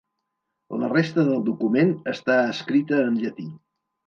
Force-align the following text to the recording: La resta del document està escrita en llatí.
La 0.83 0.87
resta 0.93 1.25
del 1.27 1.43
document 1.49 1.93
està 2.13 2.39
escrita 2.55 3.05
en 3.05 3.21
llatí. 3.27 3.47